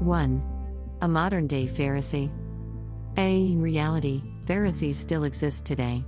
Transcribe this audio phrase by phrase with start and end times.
[0.00, 0.42] 1.
[1.02, 2.30] A modern day Pharisee.
[3.16, 3.52] A.
[3.52, 6.04] In reality, Pharisees still exist today.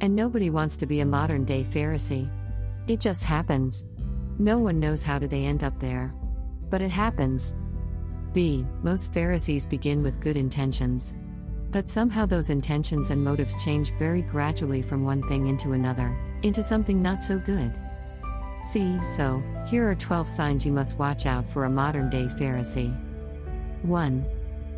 [0.00, 2.30] And nobody wants to be a modern day Pharisee.
[2.86, 3.84] It just happens.
[4.38, 6.14] No one knows how do they end up there.
[6.70, 7.56] But it happens.
[8.32, 8.64] B.
[8.82, 11.14] Most Pharisees begin with good intentions.
[11.70, 16.62] But somehow those intentions and motives change very gradually from one thing into another, into
[16.62, 17.74] something not so good.
[18.62, 19.02] C.
[19.02, 22.94] So, here are 12 signs you must watch out for a modern day Pharisee.
[23.82, 24.26] 1.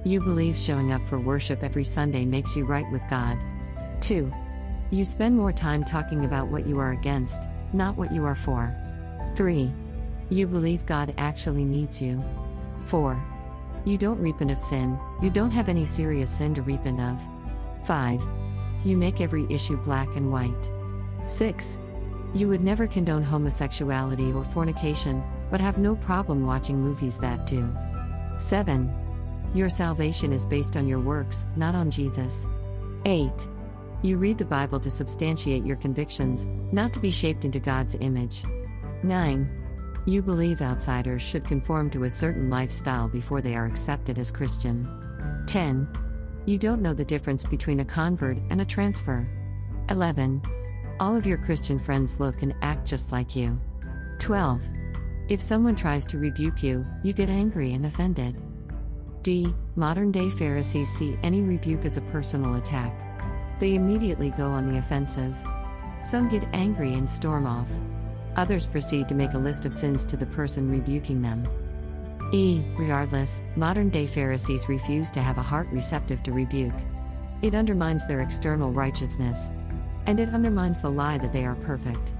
[0.04, 3.38] You believe showing up for worship every Sunday makes you right with God.
[4.00, 4.32] 2.
[4.90, 8.74] You spend more time talking about what you are against, not what you are for.
[9.36, 9.72] 3.
[10.30, 12.22] You believe God actually needs you.
[12.86, 13.16] 4.
[13.84, 17.20] You don't repent of sin, you don't have any serious sin to repent of.
[17.84, 18.22] 5.
[18.84, 20.70] You make every issue black and white.
[21.26, 21.78] 6.
[22.32, 27.68] You would never condone homosexuality or fornication, but have no problem watching movies that do.
[28.38, 28.92] 7.
[29.52, 32.48] Your salvation is based on your works, not on Jesus.
[33.04, 33.32] 8.
[34.02, 38.44] You read the Bible to substantiate your convictions, not to be shaped into God's image.
[39.02, 39.60] 9.
[40.06, 44.88] You believe outsiders should conform to a certain lifestyle before they are accepted as Christian.
[45.48, 45.88] 10.
[46.46, 49.28] You don't know the difference between a convert and a transfer.
[49.90, 50.40] 11.
[51.00, 53.58] All of your Christian friends look and act just like you.
[54.18, 54.62] 12.
[55.30, 58.36] If someone tries to rebuke you, you get angry and offended.
[59.22, 59.54] D.
[59.76, 62.92] Modern day Pharisees see any rebuke as a personal attack.
[63.60, 65.34] They immediately go on the offensive.
[66.02, 67.70] Some get angry and storm off.
[68.36, 71.48] Others proceed to make a list of sins to the person rebuking them.
[72.34, 72.62] E.
[72.76, 76.78] Regardless, modern day Pharisees refuse to have a heart receptive to rebuke.
[77.40, 79.50] It undermines their external righteousness
[80.06, 82.14] and it undermines the lie that they are perfect.